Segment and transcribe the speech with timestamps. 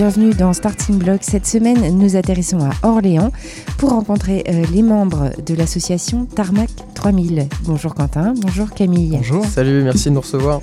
[0.00, 1.18] bienvenue dans Starting Block.
[1.20, 3.30] Cette semaine, nous atterrissons à Orléans
[3.76, 7.46] pour rencontrer euh, les membres de l'association Tarmac 3000.
[7.64, 9.18] Bonjour Quentin, bonjour Camille.
[9.18, 9.44] Bonjour.
[9.44, 10.62] Salut, merci de nous recevoir.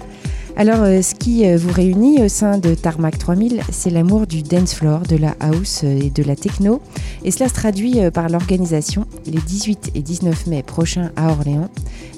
[0.56, 4.42] Alors, euh, ce qui euh, vous réunit au sein de Tarmac 3000, c'est l'amour du
[4.42, 6.82] dance floor, de la house et de la techno.
[7.24, 11.70] Et cela se traduit par l'organisation, les 18 et 19 mai prochains à Orléans,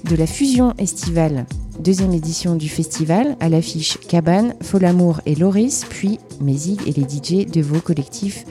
[0.05, 1.45] de la fusion estivale
[1.79, 7.49] deuxième édition du festival, à l'affiche Cabane, Folamour et Loris, puis Mézig et les DJ
[7.49, 8.45] de vos collectifs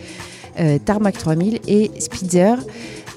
[0.61, 2.57] euh, Tarmac 3000 et Spitzer.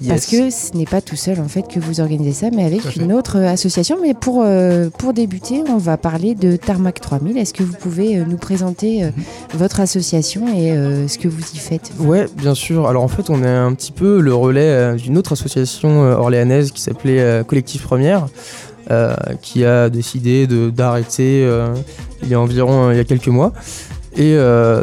[0.08, 2.96] Parce que ce n'est pas tout seul en fait que vous organisez ça, mais avec
[2.96, 3.98] une autre association.
[4.02, 7.38] Mais pour, euh, pour débuter, on va parler de Tarmac 3000.
[7.38, 9.12] Est-ce que vous pouvez euh, nous présenter mhm.
[9.54, 10.72] votre association et
[11.08, 11.92] ce que vous y faites?
[12.00, 12.88] Ouais, bien sûr.
[12.88, 16.82] Alors en fait, on est un petit peu le relais d'une autre association orléanaise qui
[16.82, 18.28] s'appelait Collectif Première.
[18.90, 21.76] Euh, qui a décidé d'arrêter euh,
[22.24, 23.54] il y a environ euh, il y a quelques mois.
[24.18, 24.36] Et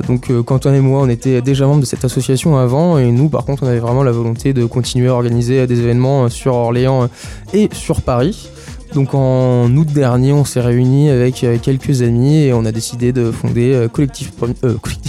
[0.09, 3.45] donc Quentin et moi, on était déjà membres de cette association avant, et nous, par
[3.45, 7.11] contre, on avait vraiment la volonté de continuer à organiser des événements sur Orléans
[7.53, 8.49] et sur Paris.
[8.95, 13.31] Donc en août dernier, on s'est réunis avec quelques amis et on a décidé de
[13.31, 14.33] fonder Collectif,
[14.81, 15.08] Collectif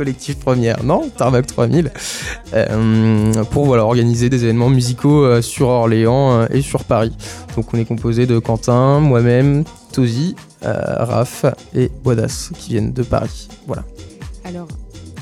[0.00, 1.92] collectif première, non Tarmac 3000,
[2.54, 7.12] euh, pour organiser des événements musicaux euh, sur Orléans euh, et sur Paris.
[7.54, 13.48] Donc on est composé de Quentin, moi-même, Tozy, Raph et Bodas qui viennent de Paris.
[13.66, 13.84] Voilà.
[14.44, 14.68] Alors,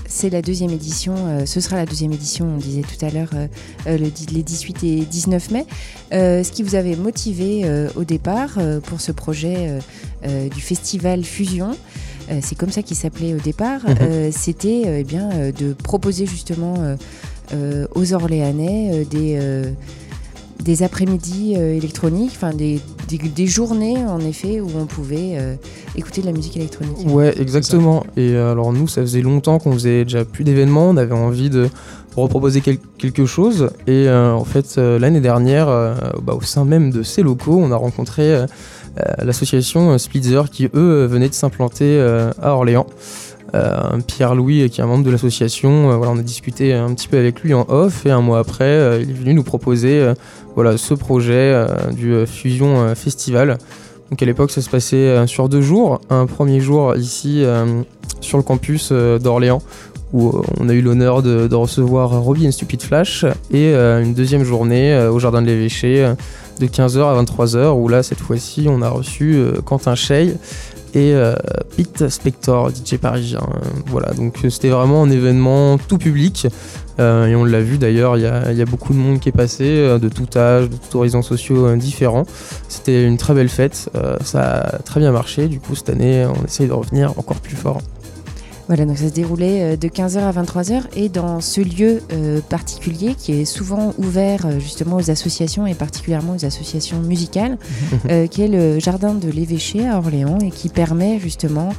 [0.06, 3.30] c'est la deuxième édition, ce sera la deuxième édition, on disait tout à l'heure,
[3.86, 5.66] les 18 et 19 mai.
[6.12, 7.64] ce qui vous avait motivé
[7.96, 9.78] au départ pour ce projet
[10.24, 11.70] du festival Fusion,
[12.42, 13.96] c'est comme ça qu'il s'appelait au départ, mhm.
[14.00, 16.74] euh, c'était euh, eh bien de proposer justement
[17.94, 19.38] aux Orléanais des
[20.62, 25.38] des après-midi électroniques, enfin des, des, journées en effet où on pouvait
[25.96, 27.06] écouter de la musique électronique.
[27.06, 28.04] Ouais, exactement.
[28.16, 31.70] Et alors nous, ça faisait longtemps qu'on faisait déjà plus d'événements, on avait envie de
[32.20, 33.70] reproposer quelque chose.
[33.86, 35.66] Et en fait, l'année dernière,
[36.22, 38.46] bah, au sein même de ces locaux, on a rencontré
[38.98, 42.00] euh, l'association euh, Splitzer qui eux euh, venaient de s'implanter
[42.40, 42.86] à Orléans.
[44.06, 47.40] Pierre-Louis, qui est un membre de l'association, voilà, on a discuté un petit peu avec
[47.40, 50.12] lui en off et un mois après, il est venu nous proposer
[50.54, 53.56] voilà, ce projet du Fusion Festival.
[54.10, 55.98] Donc à l'époque, ça se passait sur deux jours.
[56.10, 57.42] Un premier jour ici
[58.20, 59.62] sur le campus d'Orléans,
[60.12, 65.08] où on a eu l'honneur de, recevoir Robbie and Stupid Flash, et une deuxième journée
[65.10, 66.14] au Jardin de l'Évêché
[66.58, 70.34] de 15h à 23h, où là, cette fois-ci, on a reçu euh, Quentin Shea
[70.94, 71.34] et euh,
[71.76, 73.40] Pete Spector, DJ parisien.
[73.86, 76.46] voilà, donc euh, c'était vraiment un événement tout public.
[76.98, 78.26] et on l'a vu d'ailleurs, il y,
[78.62, 82.24] a beaucoup de monde qui est passé, de tout âge, de tout horizons sociaux différents.
[82.68, 83.88] C'était une très belle fête,
[84.24, 85.46] ça a très bien marché.
[85.46, 87.80] Du coup, cette année, on essaye de revenir encore plus fort.
[88.68, 92.40] Voilà, donc ça se déroulait euh, de 15h à 23h et dans ce lieu euh,
[92.42, 97.56] particulier qui est souvent ouvert euh, justement aux associations et particulièrement aux associations musicales,
[98.30, 101.70] qui est le jardin de l'évêché à Orléans et qui permet justement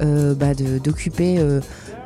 [0.00, 1.38] bah, d'occuper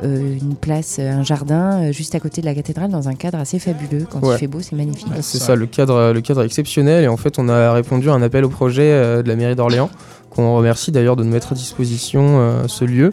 [0.02, 4.06] une place, un jardin juste à côté de la cathédrale dans un cadre assez fabuleux.
[4.10, 5.08] Quand il fait beau, c'est magnifique.
[5.20, 8.22] c'est ça, le cadre, le cadre exceptionnel et en fait on a répondu à un
[8.22, 9.90] appel au projet de la mairie d'Orléans
[10.30, 13.12] qu'on remercie d'ailleurs de nous mettre à disposition ce lieu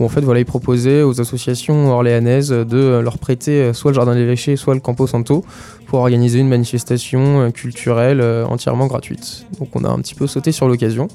[0.00, 4.14] où en fait voilà, ils proposaient aux associations orléanaises de leur prêter soit le Jardin
[4.14, 5.44] des L'évêché, soit le Campo Santo
[5.90, 9.46] pour organiser une manifestation euh, culturelle euh, entièrement gratuite.
[9.58, 11.08] Donc on a un petit peu sauté sur l'occasion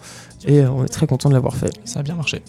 [0.45, 1.71] et on est très content de l'avoir fait.
[1.85, 2.41] Ça a bien marché.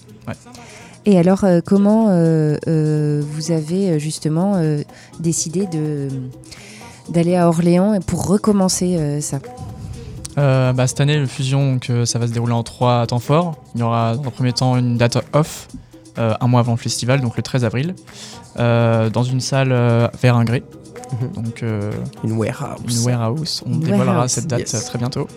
[1.05, 4.60] Et alors, euh, comment vous avez justement
[5.20, 6.08] décidé de,
[7.08, 9.38] d'aller à Orléans pour recommencer ça?
[10.37, 13.55] Bah, cette année, le fusion, donc, ça va se dérouler en trois temps forts.
[13.76, 15.69] Il y aura dans le premier temps une date off
[16.18, 17.94] euh, un mois avant le festival, donc le 13 avril,
[18.58, 20.62] euh, dans une salle euh, vers un gré.
[21.34, 21.62] Donc,
[22.24, 22.80] une warehouse.
[22.88, 23.62] Une warehouse.
[23.64, 25.28] On dévoilera cette date très bientôt.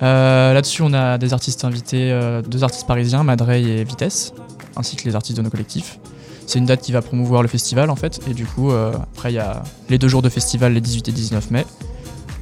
[0.00, 2.16] Là-dessus, on a des artistes invités,
[2.48, 4.32] deux artistes parisiens, Madrey et Vitesse,
[4.76, 5.98] ainsi que les artistes de nos collectifs.
[6.46, 9.34] C'est une date qui va promouvoir le festival en fait, et du coup, après, il
[9.34, 11.66] y a les deux jours de festival, les 18 et 19 mai,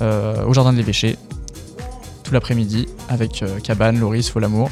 [0.02, 1.16] au Jardin de l'Évêché,
[2.22, 4.68] tout l'après-midi, avec Cabane, Loris, Folamour,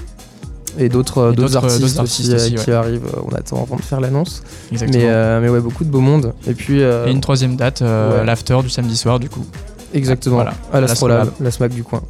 [0.78, 3.06] et d'autres artistes, aussi, euh, qui arrivent.
[3.24, 4.42] On attend avant de faire l'annonce.
[4.72, 6.32] Mais, euh, mais ouais, beaucoup de beau monde.
[6.46, 6.82] Et puis.
[6.82, 9.44] Euh, et une troisième date, l'after du samedi soir, du coup.
[9.94, 10.36] Exactement.
[10.36, 10.54] Voilà.
[10.72, 12.02] À l'Astrolabe, la SMAC du coin.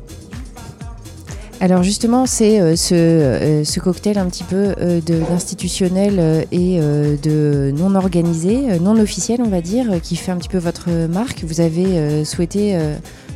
[1.60, 7.72] Alors justement, c'est euh, ce, euh, ce, cocktail un petit peu euh, d'institutionnel et de
[7.74, 11.44] non organisé, non officiel on va dire, qui fait un petit peu votre marque.
[11.44, 12.78] Vous avez souhaité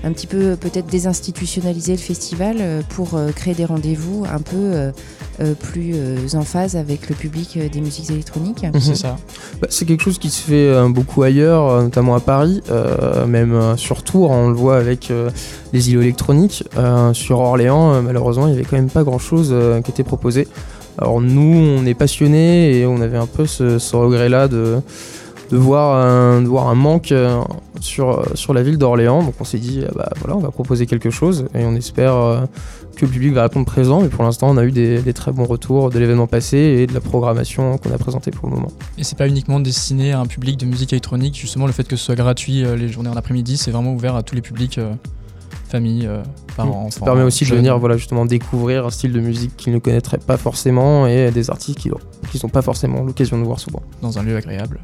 [0.02, 2.56] un petit peu peut-être désinstitutionnaliser le festival
[2.88, 4.92] pour créer des rendez-vous un peu
[5.60, 5.94] plus
[6.34, 8.64] en phase avec le public des musiques électroniques.
[8.80, 9.16] C'est ça.
[9.60, 12.62] Bah, c'est quelque chose qui se fait beaucoup ailleurs, notamment à Paris,
[13.26, 15.12] même sur Tours, on le voit avec
[15.72, 16.64] les îlots électroniques.
[17.12, 19.54] sur Orléans, malheureusement, il n'y avait quand même pas grand-chose
[19.84, 20.48] qui était proposé.
[20.98, 24.80] Alors nous, on est passionnés et on avait un peu ce regret-là de
[25.50, 27.42] de voir un, voir un manque euh,
[27.80, 29.22] sur, sur la ville d'Orléans.
[29.22, 32.14] Donc on s'est dit, ah bah, voilà, on va proposer quelque chose et on espère
[32.14, 32.40] euh,
[32.96, 34.00] que le public va répondre présent.
[34.00, 36.94] Mais pour l'instant, on a eu des, très bons retours de l'événement passé et de
[36.94, 38.70] la programmation qu'on a présentée pour le moment.
[38.96, 41.96] Et c'est pas uniquement destiné à un public de musique électronique, justement, le fait que
[41.96, 44.78] ce soit gratuit euh, les journées en après-midi, c'est vraiment ouvert à tous les publics.
[45.68, 46.08] familles,
[46.56, 49.78] parents, Ça permet aussi de venir voilà, justement découvrir un style de musique qu'ils ne
[49.78, 53.82] connaîtraient pas forcément et des artistes qui n'ont pas forcément l'occasion de voir souvent.
[54.00, 54.80] Dans un lieu agréable.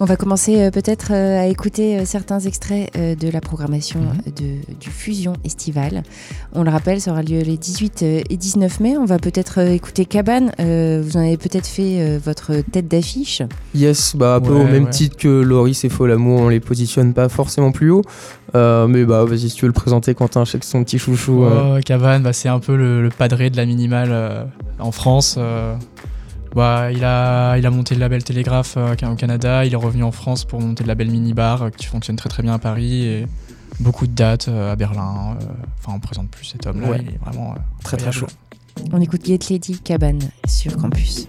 [0.00, 4.32] On va commencer euh, peut-être euh, à écouter euh, certains extraits de la programmation mhm.
[4.36, 6.04] de, du Fusion Estival.
[6.52, 8.96] On le rappelle, ça aura lieu les 18 et 19 mai.
[8.96, 10.52] On va peut-être écouter Cabane.
[10.58, 13.42] vous en avez peut-être fait votre tête d'affiche.
[13.74, 17.28] Yes, bah un peu au même titre que Loris et Folamour, on les positionne pas
[17.28, 18.02] forcément plus haut.
[18.54, 21.44] mais bah vas-y si tu veux le présenter Quentin, je sais que son petit chouchou.
[21.44, 24.48] Oh, Cabane, bah, c'est un peu le, padré de la minimale
[24.78, 25.38] en France.
[26.54, 30.02] Bah, il, a, il a monté le label Télégraphe euh, au Canada, il est revenu
[30.02, 33.04] en France pour monter le label Minibar euh, qui fonctionne très très bien à Paris
[33.04, 33.26] et
[33.80, 35.36] beaucoup de dates euh, à Berlin.
[35.78, 37.54] Enfin, on présente plus cet homme-là, il est vraiment
[37.84, 38.26] très très chaud.
[38.92, 41.28] On écoute Get Lady Cabane sur campus.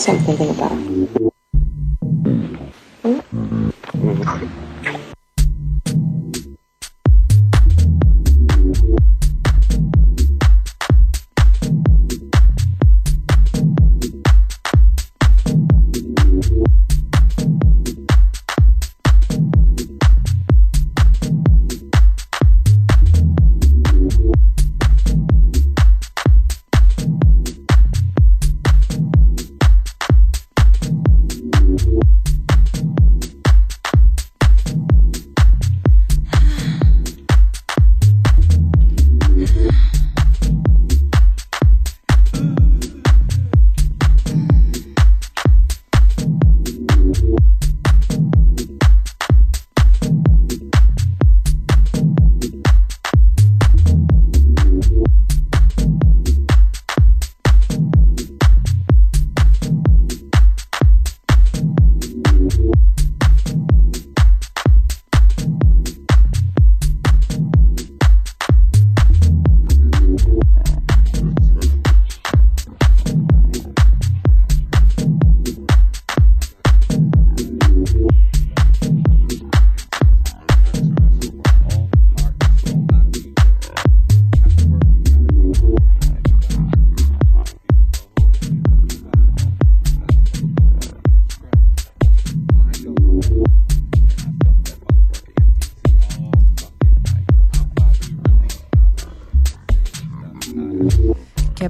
[0.00, 1.29] Something about.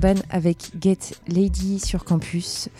[0.00, 2.70] Cabane avec Get Lady sur campus.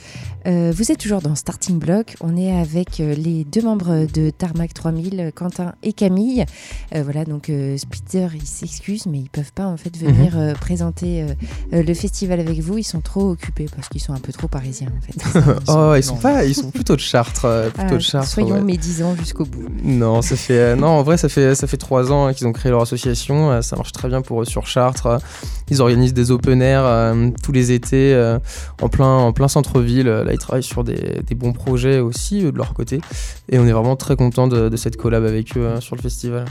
[0.47, 2.17] Euh, vous êtes toujours dans Starting Block.
[2.23, 6.47] On est avec euh, les deux membres de Tarmac 3000, Quentin et Camille.
[6.95, 10.55] Euh, voilà, donc Splitter, ils s'excusent, mais ils peuvent pas en fait venir mhm.
[10.55, 11.27] présenter
[11.73, 12.79] le festival avec vous.
[12.79, 15.41] Ils sont trop occupés parce qu'ils sont un peu trop parisiens en fait.
[15.69, 18.29] oh, ils sont pas, ils sont plutôt de Chartres, plutôt de ah, Chartres.
[18.29, 19.67] Soyons médisants jusqu'au bout.
[19.83, 22.71] Non, ça fait, non, en vrai, ça fait, ça fait trois ans qu'ils ont créé
[22.71, 23.61] leur association.
[23.61, 25.19] ça marche très bien pour eux sur Chartres.
[25.69, 27.10] Ils organisent des open air
[27.43, 28.15] tous les étés
[28.81, 33.01] en plein, en plein centre-ville ils travaillent sur des, bons projets aussi de leur côté.
[33.49, 36.45] Et on est vraiment très content de, cette collab avec eux hein, sur le festival.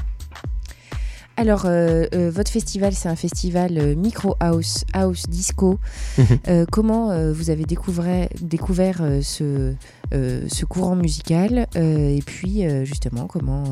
[1.40, 5.80] Alors, euh, euh, votre festival, c'est un festival euh, micro house, house disco.
[6.18, 6.66] Mhm.
[6.70, 9.74] comment vous avez découvert, découvert ce,
[10.12, 13.66] ce courant musical et puis justement comment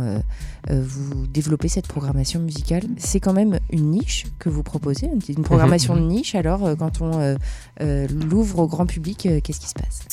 [0.69, 5.95] vous développez cette programmation musicale C'est quand même une niche que vous proposez, une programmation
[5.95, 6.01] mhm.
[6.01, 6.35] de niche.
[6.35, 7.35] Alors, quand on
[8.29, 10.07] l'ouvre au grand public, qu'est-ce qui se passe?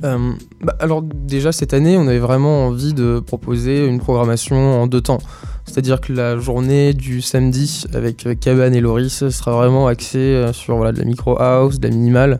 [0.00, 5.00] Bah, Alors déjà cette année, on avait vraiment envie de proposer une programmation en deux
[5.00, 5.20] temps.
[5.70, 10.76] C'est-à-dire que la journée du samedi avec Cabane et Loris sera vraiment axée euh, sur
[10.76, 12.38] voilà, de la micro house, de la minimale.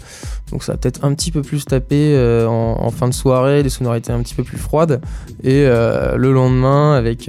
[0.50, 3.29] Donc ça va peut-être un petit peu plus taper euh, en, fin de soirée,
[3.62, 5.00] des sonorités un petit peu plus froides.
[5.42, 7.28] Et euh, le lendemain avec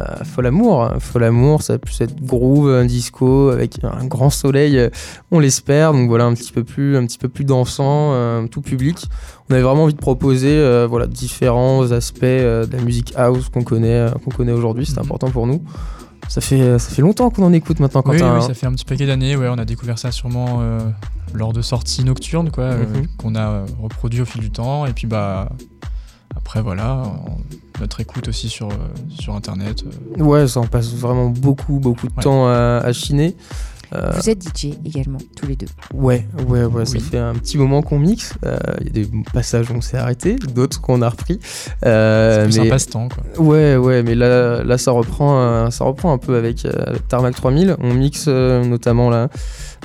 [0.00, 0.90] euh, Fol Amour.
[1.00, 4.88] Fol Amour, ça va plus être groove, un disco avec un grand soleil, euh,
[5.30, 5.92] on l'espère.
[5.92, 9.06] Donc voilà, un petit peu plus, un petit peu plus dansant, euh, tout public.
[9.48, 14.06] On avait vraiment envie de proposer, voilà, différents aspects de la musique house qu'on connaît,
[14.24, 14.86] qu'on connaît aujourd'hui.
[14.86, 15.04] C'est mhm.
[15.04, 15.62] important pour nous.
[16.28, 18.02] Ça fait, ça fait longtemps qu'on en écoute maintenant.
[18.02, 19.36] Quand oui, ça fait un petit paquet d'années.
[19.36, 20.62] Ouais, on a découvert ça sûrement
[21.34, 23.06] lors de sorties nocturnes, quoi, mhm.
[23.18, 24.86] qu'on a reproduit au fil du temps.
[24.86, 25.50] Et puis bah
[26.36, 27.02] après, voilà,
[27.80, 28.76] notre écoute aussi sur, euh,
[29.08, 29.84] sur Internet.
[30.18, 30.22] Euh.
[30.22, 33.36] Ouais, ça en passe vraiment beaucoup, beaucoup de temps à, chiner.
[33.94, 35.66] Euh, Vous êtes DJ également, tous les deux.
[35.94, 38.34] Ouais, ouais, ouais, ça fait un petit moment qu'on mixe.
[38.80, 41.38] Il y a des passages où on s'est arrêté, d'autres qu'on a repris.
[41.84, 42.66] Euh, c'est mais...
[42.68, 43.44] un passe-temps, quoi.
[43.44, 46.66] Ouais, ouais, mais là, là ça, reprend, ça reprend un peu avec,
[47.08, 47.76] Tarmac 3000.
[47.80, 49.28] On mixe notamment là.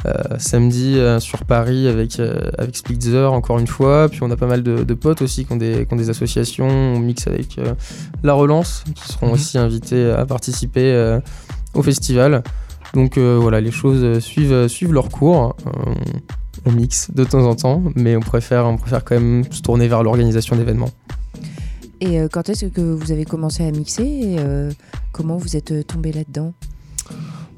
[0.06, 4.10] Euh, samedi euh, sur Paris avec, euh, avec Splitzer, encore une fois.
[4.10, 6.68] Puis on a pas mal de, potes aussi qui ont, des, qui ont des associations.
[6.68, 7.60] On mixe avec
[8.24, 9.34] La Relance, qui seront mhm.
[9.34, 11.20] aussi invités à participer
[11.74, 12.44] au festival.
[12.94, 15.56] Donc voilà, les choses suivent, suivent leur cours.
[16.66, 19.88] on mixe de temps en temps, mais on préfère, on préfère quand même se tourner
[19.88, 20.92] vers l'organisation d'événements.
[22.02, 24.38] Et quand est-ce que vous avez commencé à mixer et
[25.12, 26.54] comment vous êtes tombé là-dedans?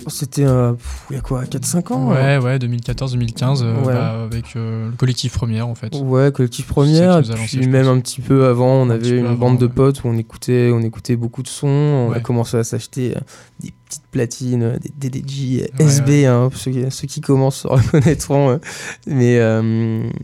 [0.10, 0.74] C'était euh,
[1.10, 5.34] il y a quoi 4-5 ans Ouais, ouais, 2014-2015, euh, bah, avec euh, le collectif
[5.34, 5.96] Première en fait.
[5.96, 10.04] Ouais, collectif Première, puis même un petit peu avant, on avait une bande de potes
[10.04, 13.16] où on écoutait, on écoutait beaucoup de sons, on a commencé à s'acheter
[13.60, 16.72] des petites platines, des DDJ, SB, hein, ceux,
[17.08, 18.60] qui commencent se reconnaîtront.
[19.08, 19.40] mais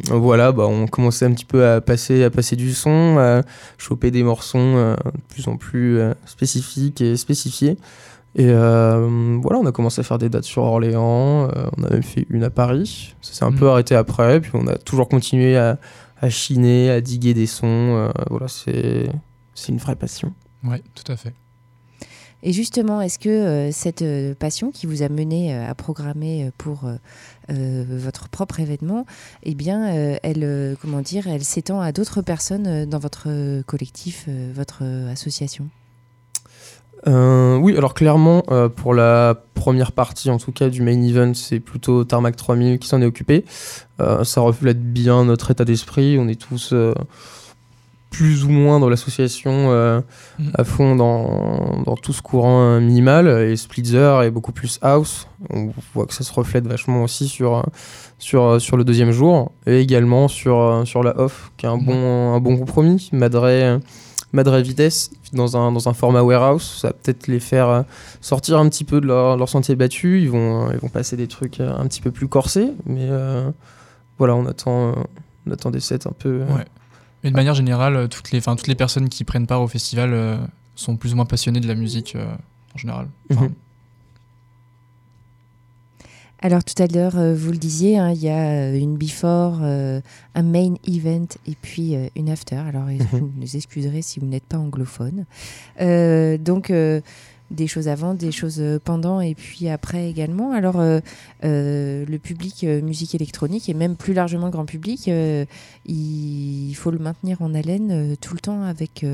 [0.10, 3.42] voilà, bah, on commençait un petit peu à passer, à passer du son, à
[3.78, 4.96] choper des morceaux de
[5.30, 7.78] plus en plus spécifiques et spécifiés.
[8.36, 11.90] Et euh, voilà, on a commencé à faire des dates sur Orléans, euh, on a
[11.90, 13.16] même fait une à Paris.
[13.22, 13.56] Ça s'est un mm.
[13.56, 15.80] peu arrêté après, puis on a toujours continué à,
[16.30, 17.66] chiner, à diguer des sons.
[17.66, 19.10] Euh, voilà, c'est
[19.70, 20.34] une vraie passion.
[20.66, 21.34] Oui, tout à fait.
[22.44, 24.04] Et justement, est-ce que cette
[24.38, 26.84] passion qui vous a mené à programmer pour
[27.50, 29.08] votre propre événement,
[29.42, 29.88] eh bien,
[30.22, 35.70] elle, comment dire, elle s'étend à d'autres personnes dans votre collectif, votre association?
[37.08, 41.34] Euh, oui, alors clairement, euh, pour la première partie, en tout cas du main event,
[41.34, 43.46] c'est plutôt Tarmac 3000 qui s'en est occupé.
[44.02, 46.18] Euh, ça reflète bien notre état d'esprit.
[46.20, 46.74] On est tous
[48.10, 50.52] plus ou moins dans l'association mm.
[50.54, 53.28] à fond dans, dans, tout ce courant minimal.
[53.28, 55.28] Et Splitzer est beaucoup plus house.
[55.52, 57.64] On voit que ça se reflète vachement aussi sur,
[58.18, 59.52] sur, sur le deuxième jour.
[59.68, 61.86] Et également sur, sur la off, qui est un, mm.
[61.86, 63.10] bon, un bon compromis.
[63.12, 63.80] Madré
[64.36, 66.80] Madre Vitesse dans un, dans un format warehouse.
[66.82, 67.82] Ça va peut-être les faire euh,
[68.22, 70.22] sortir un petit peu de leur, leur sentier battu.
[70.22, 72.72] Ils vont, ils vont passer des trucs euh, un petit peu plus corsés.
[72.86, 73.50] Mais euh,
[74.18, 74.96] voilà, on attend,
[75.46, 76.40] on attend des sets un peu.
[76.40, 76.66] Ouais.
[77.24, 80.40] Mais de manière générale, toutes les, toutes les personnes qui prennent part au festival
[80.76, 82.16] sont plus ou moins passionnées de la musique
[82.76, 83.08] en général.
[83.32, 83.50] Mhm.
[86.42, 89.60] Alors tout à l'heure, euh, vous le disiez, hein, il y a euh, une before,
[89.62, 90.02] euh,
[90.36, 92.58] un main event et puis une after.
[92.58, 93.00] Alors mhm.
[93.12, 95.26] vous nous excuserez si vous n'êtes pas anglophone.
[95.80, 96.72] donc
[97.52, 100.52] des choses avant, des choses pendant et puis après également.
[100.52, 100.82] Alors,
[101.44, 105.10] le public musique électronique et même plus largement le grand public,
[105.86, 109.06] il, faut le maintenir en haleine tout le temps avec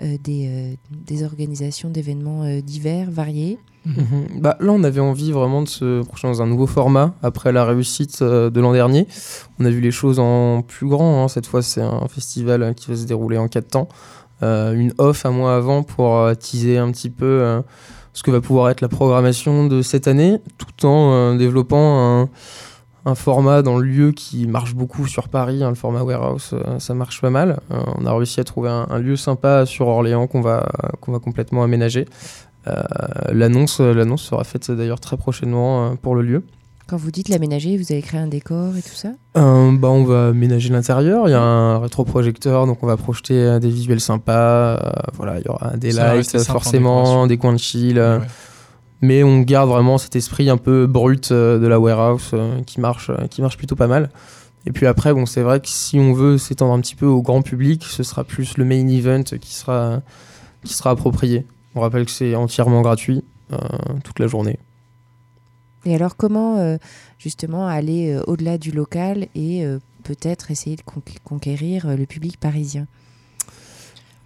[0.00, 3.58] des, des, organisations d'événements divers, variés.
[3.86, 4.40] Mhm.
[4.40, 7.64] Bah, là, on avait envie vraiment de se projeter dans un nouveau format après la
[7.64, 9.06] réussite euh, de l'an dernier.
[9.58, 11.22] On a vu les choses en plus grand.
[11.22, 11.28] Hein.
[11.28, 13.88] Cette fois, c'est un festival qui va se dérouler en quatre temps.
[14.42, 17.62] Euh, une off un mois avant pour euh, teaser un petit peu
[18.12, 22.28] ce que va pouvoir être la programmation de cette année, tout en développant un,
[23.14, 25.62] format dans le lieu qui marche beaucoup sur Paris.
[25.62, 27.60] Hein, le format warehouse, ça marche pas mal.
[27.70, 30.66] on a réussi à trouver un, un lieu sympa sur Orléans qu'on va,
[31.00, 32.06] qu'on va complètement aménager.
[32.66, 32.82] Euh,
[33.32, 36.42] l'annonce, l'annonce sera faite d'ailleurs très prochainement euh, pour le lieu.
[36.86, 39.08] Quand vous dites l'aménager, vous allez créer un décor et tout ça?
[39.38, 41.28] Euh, bah, On va aménager l'intérieur.
[41.28, 44.78] Il y a un rétroprojecteur, donc on va projeter des visuels sympas.
[45.14, 48.02] voilà, il y aura des lights, forcément, des coins de chill.
[49.04, 52.34] Mais on garde vraiment cet esprit un peu brut de la warehouse
[52.64, 54.08] qui, marche, qui marche plutôt pas mal.
[54.66, 57.20] Et puis après, bon, c'est vrai que si on veut s'étendre un petit peu au
[57.20, 60.00] grand public, ce sera plus le main event qui sera,
[60.64, 61.46] qui sera approprié.
[61.74, 63.58] On rappelle que c'est entièrement gratuit euh,
[64.04, 64.58] toute la journée.
[65.84, 66.78] Et alors comment euh,
[67.18, 69.66] justement aller euh, au-delà du local et
[70.02, 70.82] peut-être essayer de
[71.24, 72.86] conquérir le public parisien?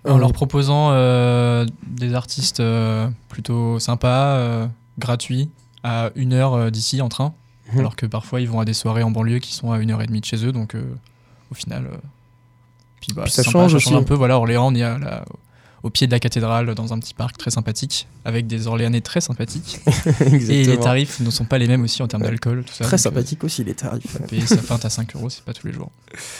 [0.04, 0.92] En leur proposant
[1.86, 2.62] des artistes
[3.28, 5.50] plutôt sympas, gratuits,
[5.82, 7.34] à une heure d'ici en train,
[7.72, 7.80] mhm.
[7.80, 10.02] alors que parfois ils vont à des soirées en banlieue qui sont à une heure
[10.02, 10.76] et demie de chez eux, donc
[11.50, 11.88] au final...
[13.00, 14.14] Puis, bah, ça, change ça, change un peu.
[14.14, 15.24] Voilà, Orléans, on y a la,
[15.82, 19.20] au pied de la cathédrale dans un petit parc très sympathique avec des Orléanais très
[19.20, 19.80] sympathiques.
[20.20, 22.64] et les tarifs ne sont pas les mêmes aussi en termes d'alcool.
[22.64, 24.18] Tout ça, très euh, sympathique aussi les tarifs.
[24.28, 25.90] Payer sa pinte à 5 euros, c'est pas tous les jours.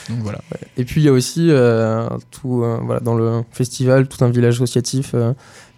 [0.09, 0.41] Donc voilà.
[0.77, 4.29] Et puis il y a aussi euh, tout, euh, voilà, dans le festival tout un
[4.29, 5.15] village associatif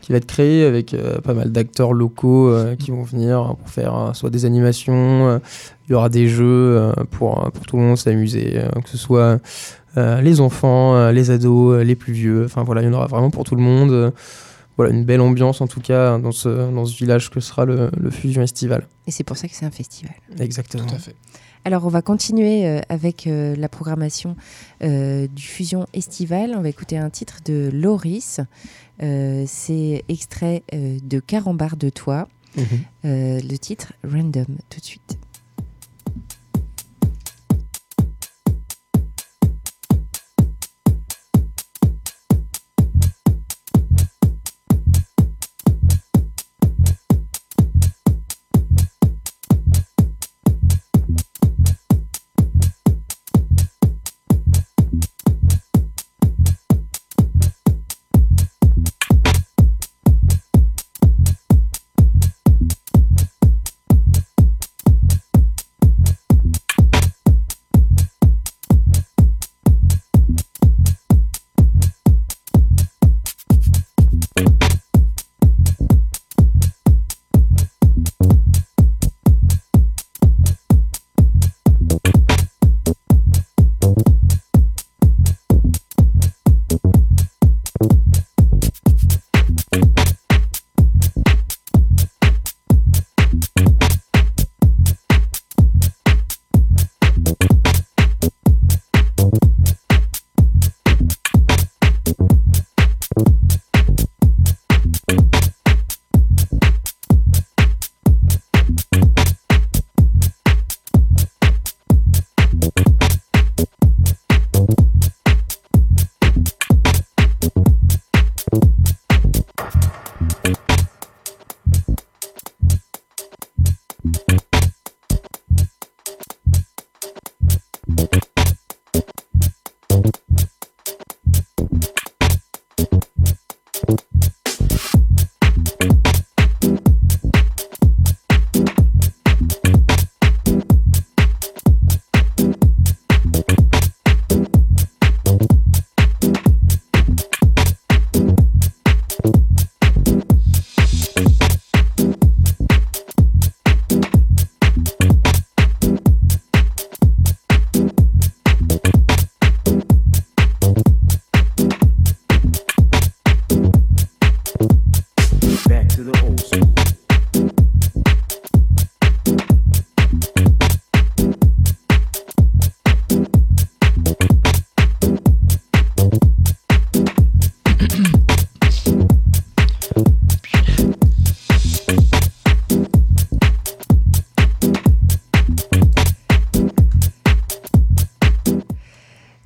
[0.02, 4.32] qui va être créé avec pas mal d'acteurs locaux qui vont venir pour faire soit
[4.32, 5.40] des animations,
[5.88, 9.40] il y aura des jeux pour, pour tout le monde s'amuser, que ce soit
[9.96, 12.46] les enfants, euh, les ados, euh, les plus vieux.
[12.46, 14.14] Enfin voilà, il y en aura vraiment pour tout le monde.
[14.78, 17.90] voilà, une belle ambiance en tout cas dans ce, dans ce village que sera le,
[18.10, 18.88] Fusion Estival.
[19.08, 20.16] Et c'est pour ça que c'est un festival.
[20.40, 20.86] Exactement.
[20.86, 21.16] Tout à fait.
[21.64, 24.36] Alors on va continuer avec la programmation
[24.82, 26.56] du Fusion Estival.
[26.58, 28.40] On va écouter un titre de Loris.
[29.00, 32.28] c'est extrait de Carambar de toi.
[32.58, 32.66] Mhm.
[33.04, 35.20] le titre Random tout de suite.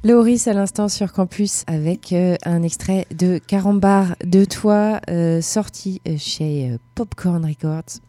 [0.06, 6.00] Lauris à l'instant sur campus avec euh, un extrait de Carambar de toi euh, sorti
[6.08, 8.02] euh, chez Popcorn Records.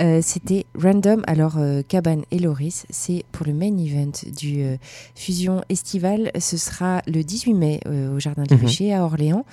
[0.00, 1.22] Euh, c'était random.
[1.26, 4.76] Alors, euh, Cabane et Loris, c'est pour le main event du euh,
[5.14, 6.30] Fusion Estival.
[6.38, 9.44] Ce sera le 18 mai au Jardin de l'évêché à Orléans.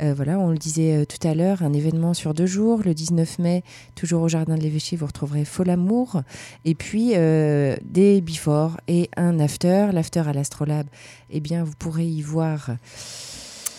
[0.00, 2.80] voilà, on le disait tout à l'heure, un événement sur deux jours.
[2.84, 3.62] Le 19 mai,
[3.94, 6.22] toujours au Jardin de l'évêché, vous retrouverez Folamour.
[6.64, 9.88] Et puis, des before et un after.
[9.92, 10.86] L'after à l'Astrolabe,
[11.30, 12.70] eh bien, vous pourrez y voir.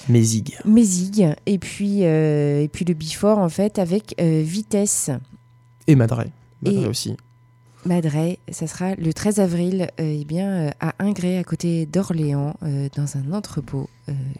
[0.09, 0.57] Mézig.
[0.65, 1.35] Mézig.
[1.45, 5.11] Et puis, et puis le before, en fait, avec Vitesse.
[5.87, 6.31] Et Madré.
[6.61, 7.15] Madré aussi.
[7.85, 12.55] Madré, ça sera le 13 avril euh, eh bien, euh, à Ingré, à côté d'Orléans,
[12.63, 13.89] euh, dans un entrepôt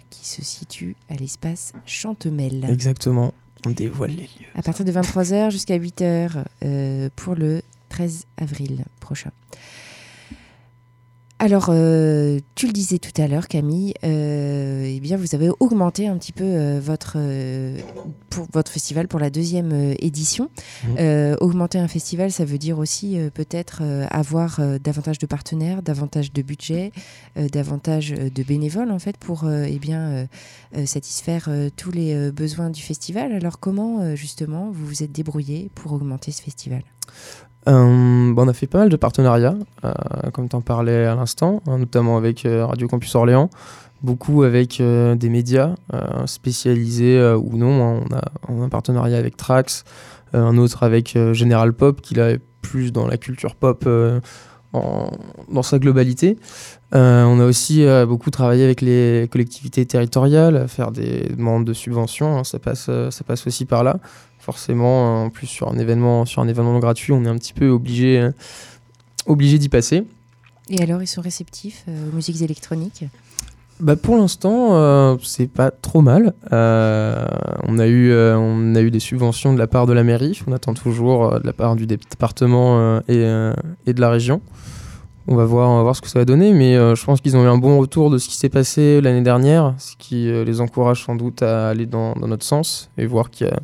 [0.10, 2.66] qui se situe à l'espace Chantemel.
[2.70, 3.34] Exactement,
[3.66, 4.48] on dévoile les lieux.
[4.56, 9.32] À partir de 23h jusqu'à 8h pour le 13 avril prochain.
[11.40, 16.08] Alors, euh, tu le disais tout à l'heure, Camille, euh, eh bien, vous avez augmenté
[16.08, 17.18] un petit peu euh, votre,
[18.32, 20.50] pour votre festival pour la deuxième édition.
[20.84, 21.36] Mmh.
[21.40, 26.92] augmenter un festival, ça veut dire aussi peut-être avoir davantage de partenaires, davantage de budget,
[27.36, 30.28] davantage de bénévoles, en fait, pour eh bien,
[30.86, 33.32] satisfaire tous les besoins du festival.
[33.34, 36.84] Alors, comment, justement, vous vous êtes débrouillé pour augmenter ce festival?
[37.68, 39.92] Euh, on a fait pas mal de partenariats, euh,
[40.34, 43.50] comme tu en parlais à l'instant, hein, notamment avec euh, Radio Campus Orléans,
[44.02, 45.74] beaucoup avec des médias
[46.28, 47.84] spécialisés ou non.
[47.84, 48.04] Hein.
[48.48, 49.86] on, a, un partenariat avec Trax,
[50.34, 53.90] un autre avec General Pop, qui est plus dans la culture pop
[55.52, 56.38] dans sa globalité.
[56.92, 62.44] on a aussi beaucoup travaillé avec les collectivités territoriales, faire des demandes de subventions, hein.
[62.44, 64.00] ça, passe, ça passe aussi par là
[64.48, 67.68] forcément, en plus sur un événement, sur un événement gratuit, on est un petit peu
[67.68, 68.32] obligé, euh,
[69.26, 70.06] obligé d'y passer.
[70.70, 73.04] Et alors, ils sont réceptifs euh, aux musiques électroniques?
[73.80, 76.34] Bah pour l'instant, euh, c'est pas trop mal.
[76.52, 80.42] on, a eu, on a eu des subventions de la part de la mairie.
[80.48, 83.52] On attend toujours de la part du département et,
[83.86, 84.42] et, de la région.
[85.28, 87.38] On va, voir, on va voir ce que ça va donner, mais je pense qu'ils
[87.38, 90.60] ont eu un bon retour de ce qui s'est passé l'année dernière, ce qui les
[90.62, 93.60] encourage sans doute à aller dans, dans notre sens et voir qu'il y a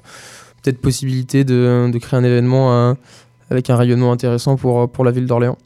[0.64, 2.94] peut-être possibilité de, de, créer un événement euh,
[3.50, 5.58] avec un rayonnement intéressant pour, pour la ville d'Orléans.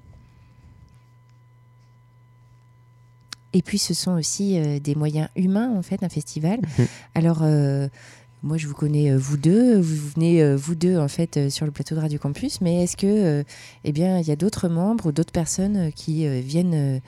[3.53, 6.60] Et puis ce sont aussi euh, des moyens humains en fait, un festival.
[6.77, 6.86] Mhm.
[7.15, 7.88] Alors euh,
[8.43, 11.95] moi je vous connais vous deux, vous venez vous deux en fait sur le plateau
[11.95, 13.43] de Radio Campus, mais est-ce que
[13.83, 17.01] eh bien il y a d'autres membres ou d'autres personnes qui viennent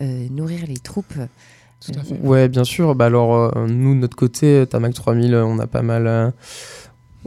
[0.00, 1.14] nourrir les troupes
[1.84, 2.20] Tout à fait.
[2.20, 2.94] Ouais, bien sûr.
[2.94, 6.32] Bah alors nous de notre côté, Tamac 3000, on a pas mal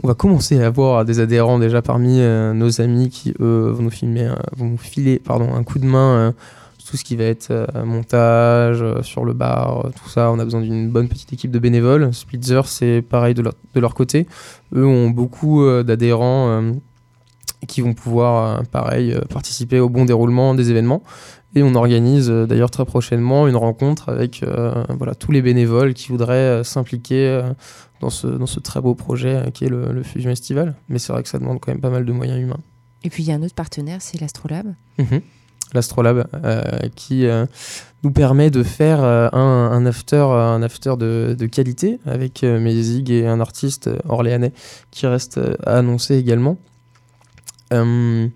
[0.02, 3.82] on va commencer à avoir des adhérents déjà parmi euh, nos amis qui, eux, vont
[3.82, 6.32] nous, filmer, euh, vont nous filer pardon, un coup de main euh,
[6.90, 7.52] tout ce qui va être
[7.84, 10.32] montage, sur le bar, tout ça.
[10.32, 12.12] On a besoin d'une bonne petite équipe de bénévoles.
[12.12, 14.26] Splitzer, c'est pareil de leur, de leur, côté.
[14.74, 16.72] Eux ont beaucoup d'adhérents
[17.68, 21.04] qui vont pouvoir, pareil, participer au bon déroulement des événements.
[21.54, 24.44] Et on organise d'ailleurs très prochainement une rencontre avec
[24.98, 27.42] voilà, tous les bénévoles qui voudraient s'impliquer
[28.00, 30.74] dans ce, dans ce très beau projet euh, qui est le, Fusion Estival.
[30.88, 32.60] Mais c'est vrai que ça demande quand même pas mal de moyens humains.
[33.04, 34.74] Et puis il y a un autre partenaire, c'est l'Astrolab.
[34.98, 35.20] Mhm.
[35.74, 36.62] L'Astrolab euh,
[36.96, 37.46] qui euh,
[38.02, 43.26] nous permet de faire un, un, after, un after de, de qualité avec Mézig et
[43.26, 44.52] un artiste orléanais
[44.90, 46.56] qui reste à annoncer également.
[47.72, 48.28] en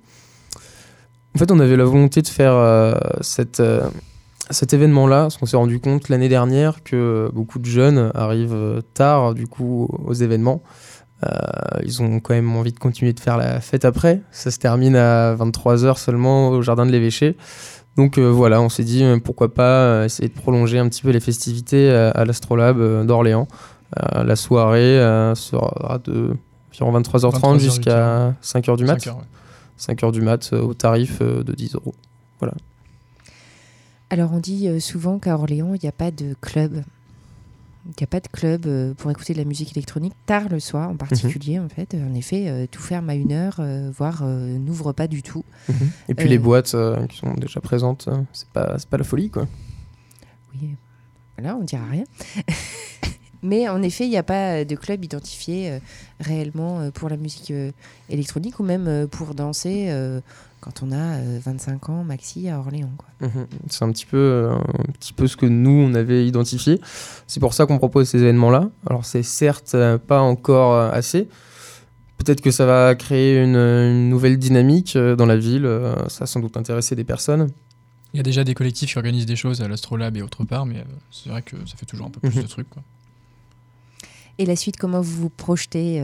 [1.37, 6.29] fait, on avait la volonté de faire cet événement-là, parce qu'on s'est rendu compte l'année
[6.29, 10.63] dernière que beaucoup de jeunes arrivent tard du coup aux événements.
[11.23, 11.29] Euh,
[11.85, 14.21] ils ont quand même envie de continuer de faire la fête après.
[14.31, 17.37] Ça se termine à 23h seulement au jardin de l'évêché.
[17.97, 21.11] Donc euh, voilà, on s'est dit euh, pourquoi pas essayer de prolonger un petit peu
[21.11, 23.47] les festivités à, l'Astrolabe d'Orléans.
[23.97, 24.97] la soirée
[25.37, 26.37] sera de
[26.73, 28.99] environ 23h30 jusqu'à 5h du mat.
[28.99, 29.15] 5h,
[29.79, 31.95] 5h du mat au tarif de 10 euros.
[32.41, 32.55] Voilà.
[34.11, 36.83] Alors on dit souvent qu'à Orléans, il n'y a pas de club.
[37.87, 40.59] Il n'y a pas de club euh, pour écouter de la musique électronique tard le
[40.59, 41.95] soir en particulier en fait.
[41.95, 43.61] En effet, euh, tout ferme à une heure,
[43.93, 45.45] voire n'ouvre pas du tout.
[45.69, 45.91] Mhm.
[46.09, 46.77] Et puis les boîtes
[47.09, 49.47] qui sont déjà présentes, c'est pas, pas la folie quoi.
[50.55, 50.77] Oui,
[51.39, 52.05] là on dira rien.
[53.45, 55.79] Mais en effet, il n'y a pas de club identifié
[56.19, 57.53] réellement pour la musique
[58.09, 59.91] électronique ou même pour danser
[60.65, 62.91] quand on a 25 euh, ans maxi à Orléans.
[63.21, 63.47] Mhm.
[63.69, 66.81] C'est un petit, peu, euh, un petit peu ce que nous, on avait identifié.
[67.27, 68.71] C'est pour ça qu'on propose ces événements-là.
[68.87, 71.29] Alors c'est certes euh, pas encore assez.
[72.17, 75.69] Peut-être que ça va créer une, nouvelle dynamique dans la ville.
[76.09, 77.51] Ça a sans doute intéressé des personnes.
[78.15, 80.65] Il y a déjà des collectifs qui organisent des choses à l'Astrolabe et autre part,
[80.65, 82.43] mais c'est vrai que ça fait toujours un peu plus mhm.
[82.43, 82.71] de trucs.
[82.71, 82.83] Quoi.
[84.39, 86.03] Et la suite, comment vous vous projetez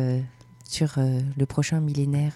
[0.65, 2.33] sur le prochain millénaire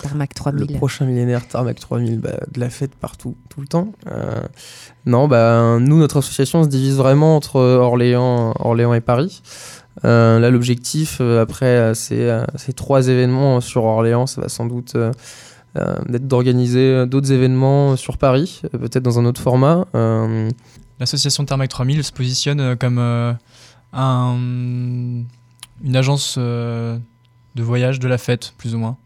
[0.00, 0.72] Tarmac 3000.
[0.72, 3.92] Le prochain millénaire, Tarmac 3000, bah, de la fête partout, tout le temps.
[4.10, 4.40] Euh,
[5.06, 9.42] non, bah, nous, notre association se divise vraiment entre Orléans, Orléans et Paris.
[10.04, 14.96] Euh, là, l'objectif, euh, après ces, ces, trois événements sur Orléans, ça va sans doute
[15.76, 19.86] être d'organiser d'autres événements sur Paris, peut-être dans un autre format.
[21.00, 23.36] L'association Tarmac 3000 se positionne comme
[23.94, 24.36] un,
[25.82, 27.00] une agence de
[27.56, 28.96] voyage de la fête, plus ou moins.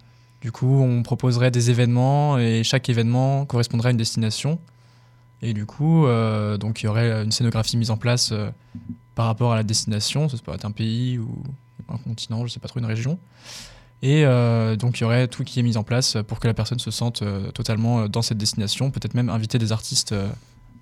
[0.40, 4.58] Du coup, on proposerait des événements et chaque événement correspondrait à une destination.
[5.42, 8.50] Et du coup, euh, donc il y aurait une scénographie mise en place euh,
[9.14, 10.28] par rapport à la destination.
[10.28, 11.42] Ça peut être un pays ou
[11.88, 13.18] un continent, je ne sais pas trop, une région.
[14.00, 16.54] Et euh, donc il y aurait tout qui est mis en place pour que la
[16.54, 20.14] personne se sente totalement dans cette destination, peut-être même inviter des artistes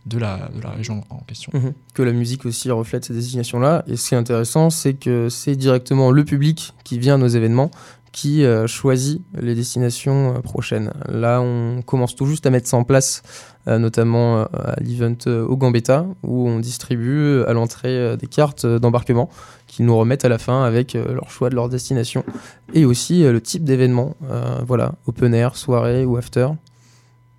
[0.07, 1.53] de la, de la région en question.
[1.55, 1.75] Mhm.
[1.95, 3.85] Que la musique aussi reflète ces destinations-là.
[3.87, 7.29] Et ce qui est intéressant, c'est que c'est directement le public qui vient à nos
[7.29, 7.71] événements
[8.17, 10.91] qui euh, choisit les destinations euh, prochaines.
[11.07, 13.23] Là, on commence tout juste à mettre ça en place,
[13.69, 19.29] euh, notamment à l'event au Gambetta, où on distribue à l'entrée des cartes d'embarquement
[19.67, 22.25] qu'ils nous remettent à la fin avec leur choix de leur destination
[22.73, 24.15] et aussi le type d'événement.
[24.67, 26.49] voilà, open air, soirée ou after.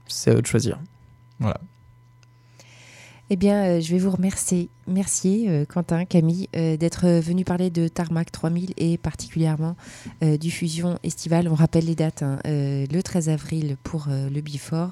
[0.08, 0.80] C'est à eux de choisir.
[1.40, 1.60] Voilà.
[3.30, 7.70] Eh bien, euh, je vais vous remercier, merci euh, Quentin, Camille, euh, d'être venu parler
[7.70, 9.76] de Tarmac 3000 et particulièrement
[10.22, 11.48] du Fusion Estival.
[11.48, 14.92] On rappelle les dates, hein, le 13 avril pour le Before,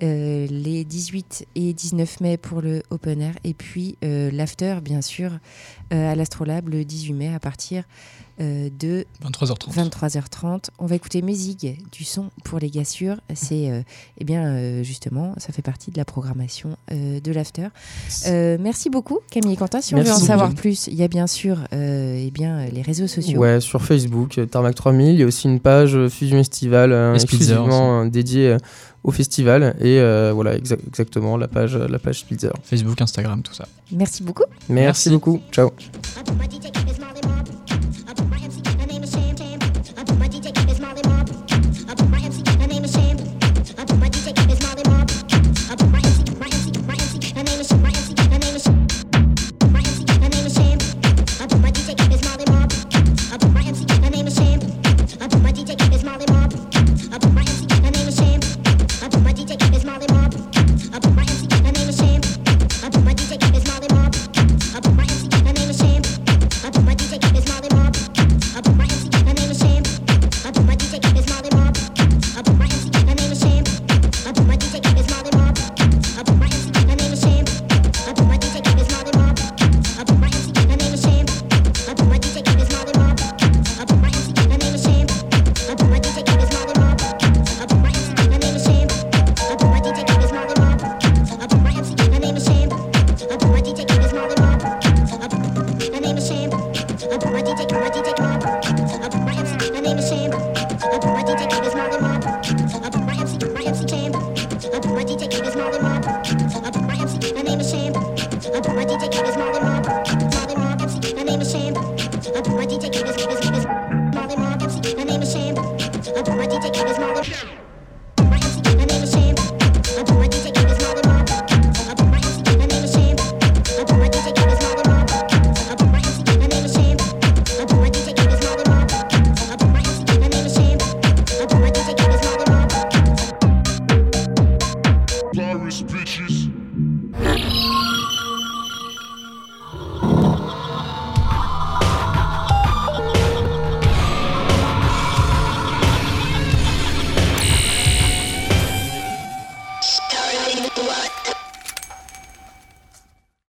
[0.00, 5.38] les 18 et 19 mai pour le Open Air et puis l'After, bien sûr,
[5.90, 7.84] à l'Astrolabe le 18 mai à partir
[8.40, 9.90] euh, de 23h30.
[9.90, 10.64] 23h30.
[10.80, 13.20] On va écouter musique du son pour les gassures.
[13.32, 13.82] C'est euh,
[14.18, 17.68] eh bien euh, justement, ça fait partie de la programmation de l'after.
[18.58, 19.80] merci beaucoup Camille Quentin.
[19.80, 23.06] Si on veut en savoir plus, il y a bien sûr eh bien les réseaux
[23.06, 23.38] sociaux.
[23.38, 25.14] Ouais, sur Facebook, Tarmac 3000.
[25.14, 28.56] Il y a aussi une page Fusion Estival exclusivement dédiée
[29.02, 30.00] au festival et
[30.32, 32.52] voilà exactement la page la page Spitzer.
[32.62, 33.66] Facebook, Instagram, tout ça.
[33.92, 34.44] Merci beaucoup.
[34.68, 35.10] Merci, Merci.
[35.10, 35.40] beaucoup.
[35.52, 35.70] Ciao.